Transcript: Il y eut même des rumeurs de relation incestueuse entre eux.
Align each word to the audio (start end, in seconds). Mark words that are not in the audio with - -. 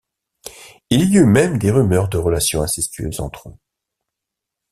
Il 0.89 1.11
y 1.13 1.17
eut 1.17 1.27
même 1.27 1.59
des 1.59 1.69
rumeurs 1.69 2.09
de 2.09 2.17
relation 2.17 2.63
incestueuse 2.63 3.19
entre 3.19 3.49
eux. 3.49 3.57